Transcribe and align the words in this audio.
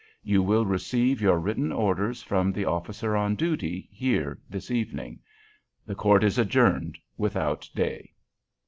You 0.23 0.41
will 0.41 0.65
receive 0.65 1.21
your 1.21 1.37
written 1.37 1.71
orders 1.71 2.23
from 2.23 2.51
the 2.51 2.65
officer 2.65 3.15
on 3.15 3.35
duty 3.35 3.87
here 3.91 4.39
this 4.49 4.71
evening. 4.71 5.19
The 5.85 5.93
Court 5.93 6.23
is 6.23 6.39
adjourned 6.39 6.97
without 7.19 7.69
day." 7.75 8.13